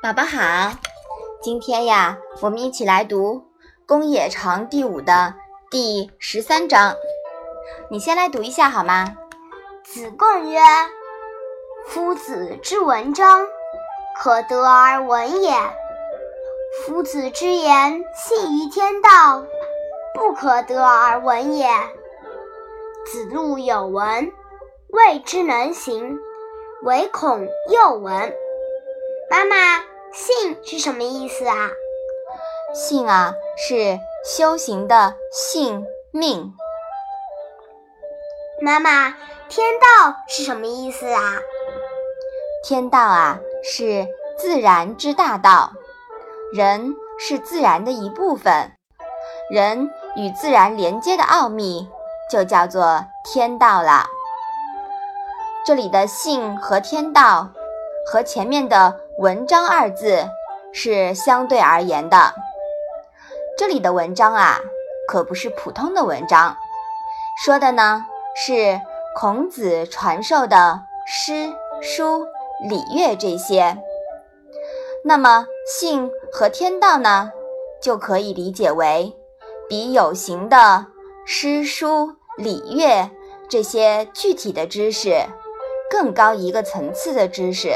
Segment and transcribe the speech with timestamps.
[0.00, 0.78] 宝宝好，
[1.42, 3.34] 今天呀，我们一起来读
[3.84, 5.34] 《公冶长》第五的
[5.72, 6.94] 第十三章。
[7.90, 9.16] 你先来读一下好吗？
[9.82, 10.60] 子贡曰
[11.88, 13.44] ：“夫子之文章，
[14.22, 15.52] 可得而闻也；
[16.86, 19.42] 夫子之言，信于天道，
[20.14, 21.68] 不可得而闻也。”
[23.04, 24.32] 子路有闻，
[24.90, 26.16] 未之能行，
[26.84, 28.32] 唯恐又闻。
[29.28, 31.70] 妈妈，信是什么意思啊？
[32.74, 36.54] 信啊，是修行的性命。
[38.60, 39.14] 妈妈，
[39.48, 41.20] 天道是什么意思啊？
[42.64, 44.06] 天道啊，是
[44.38, 45.72] 自然之大道，
[46.52, 48.72] 人是自然的一部分，
[49.50, 51.88] 人与自然连接的奥秘
[52.30, 54.06] 就叫做天道了。
[55.64, 57.50] 这里的性和天道。
[58.10, 60.26] 和前面的“文章”二字
[60.72, 62.34] 是相对而言的。
[63.58, 64.58] 这里的文章啊，
[65.06, 66.56] 可不是普通的文章，
[67.44, 68.80] 说的呢是
[69.14, 72.26] 孔子传授的诗、书、
[72.66, 73.76] 礼乐这些。
[75.04, 75.46] 那么
[75.78, 77.30] 性和天道呢，
[77.82, 79.14] 就可以理解为
[79.68, 80.86] 比有形的
[81.26, 83.10] 诗、书、礼乐
[83.50, 85.26] 这些具体的知识
[85.90, 87.74] 更高一个层次的知识。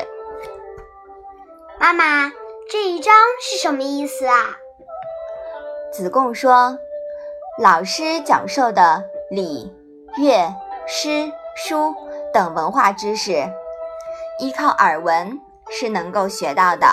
[1.83, 2.31] 妈妈，
[2.71, 4.57] 这一章是什么意思啊？
[5.93, 6.79] 子贡说，
[7.59, 9.75] 老师讲授的礼、
[10.17, 10.55] 乐、
[10.87, 11.93] 诗、书
[12.33, 13.53] 等文化知识，
[14.39, 16.87] 依靠耳闻是能够学到的；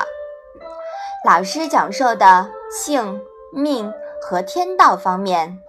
[1.23, 3.21] 老师讲授的性、
[3.53, 5.59] 命和天道方面，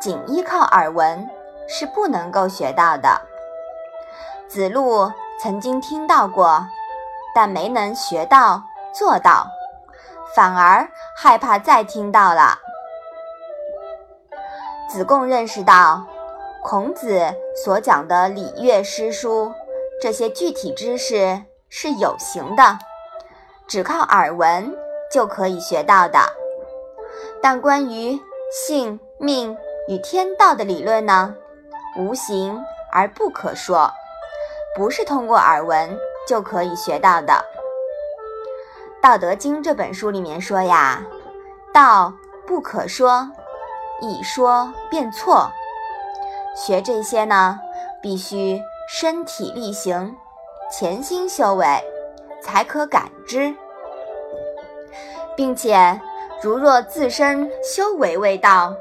[0.00, 1.28] 仅依靠耳闻
[1.68, 3.20] 是不能够学到的。
[4.48, 6.64] 子路曾经听到过。
[7.34, 9.46] 但没能学到做到，
[10.34, 12.58] 反而害怕再听到了。
[14.88, 16.06] 子贡认识到，
[16.62, 17.34] 孔子
[17.64, 19.52] 所讲的礼乐诗书
[20.00, 22.78] 这些具体知识是有形的，
[23.66, 24.72] 只靠耳闻
[25.10, 26.20] 就可以学到的。
[27.42, 28.18] 但关于
[28.52, 29.56] 性命
[29.88, 31.34] 与天道的理论呢，
[31.98, 32.62] 无形
[32.92, 33.90] 而不可说，
[34.76, 35.98] 不是通过耳闻。
[36.26, 37.32] 就可以学到的，
[39.02, 41.02] 《道德经》这本书里面说呀
[41.72, 42.12] ：“道
[42.46, 43.30] 不可说，
[44.00, 45.50] 一说便错。”
[46.56, 47.58] 学这些呢，
[48.00, 50.16] 必须身体力行，
[50.70, 51.66] 潜心修为，
[52.40, 53.54] 才可感知，
[55.36, 56.00] 并且
[56.42, 58.74] 如若自身修为未到，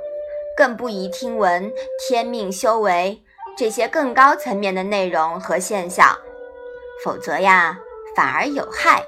[0.56, 3.22] 更不宜听闻天命修为
[3.58, 6.16] 这些更高层面的内容和现象。
[7.02, 7.78] 否则呀，
[8.16, 9.06] 反而有害。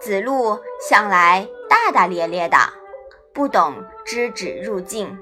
[0.00, 0.58] 子路
[0.88, 2.56] 向来大大咧咧的，
[3.34, 3.74] 不懂
[4.04, 5.18] 知止入境，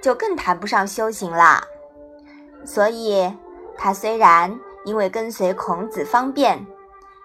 [0.00, 1.64] 就更谈不上修行了。
[2.64, 3.36] 所以，
[3.76, 6.64] 他虽然因为跟随孔子方便，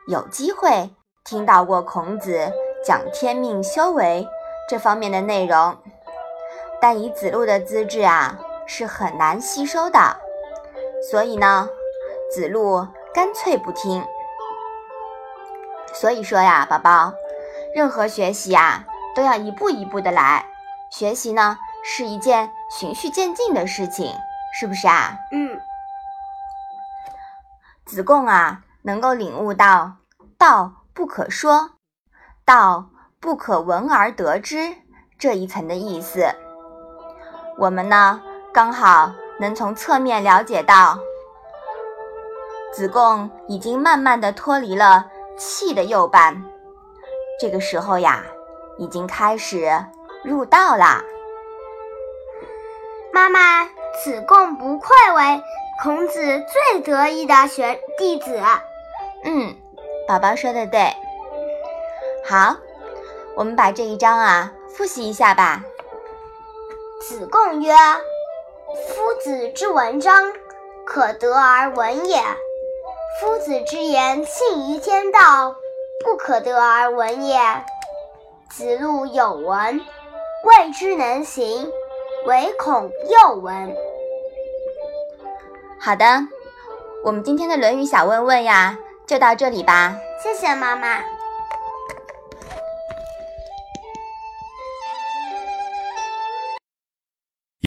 [0.08, 0.90] 有机会
[1.24, 2.52] 听到过孔子
[2.84, 4.28] 讲天命修为
[4.68, 5.78] 这方面的内容，
[6.82, 10.00] 但以子路的资质啊，是很难吸收的。
[11.12, 11.70] 所以呢，
[12.32, 12.88] 子路。
[13.14, 14.06] 干脆不听。
[15.94, 17.14] 所以说呀，宝宝，
[17.76, 20.46] 任何学习啊，都要一步一步的来。
[20.92, 24.14] 学习呢，是一件循序渐进的事情，
[24.60, 25.18] 是不是啊？
[25.32, 25.60] 嗯。
[27.86, 29.98] 子贡啊，能够领悟到
[30.38, 31.72] “道不可说，
[32.46, 34.76] 道不可闻而得之”
[35.18, 36.36] 这一层的意思。
[37.58, 38.22] 我们呢，
[38.54, 41.00] 刚好能从侧面了解到。
[42.80, 45.06] 子贡已经慢慢的脱离了
[45.38, 46.46] 气的右半，
[47.38, 48.24] 这个时候呀，
[48.78, 49.70] 已经开始
[50.24, 51.04] 入道啦。
[53.12, 53.66] 妈妈，
[54.02, 55.44] 子贡不愧为
[55.84, 56.42] 孔子
[56.72, 58.42] 最得意的学弟子。
[59.26, 59.54] 嗯，
[60.08, 60.80] 宝宝说的对。
[62.26, 62.56] 好，
[63.36, 65.62] 我们把这一章啊复习一下吧。
[67.02, 67.74] 子贡曰
[68.88, 70.32] ：“夫子之文章，
[70.86, 72.24] 可得而闻也。”
[73.18, 75.56] 夫子之言，信于天道，
[76.06, 77.38] 不可得而闻也。
[78.52, 79.82] 子路有闻，
[80.46, 81.70] 未之能行，
[82.26, 83.76] 唯恐又闻。
[85.82, 86.06] 好的，
[87.04, 88.78] 我们今天的《论语》小问问呀，
[89.08, 89.98] 就到这里吧。
[90.24, 91.19] 谢谢妈妈。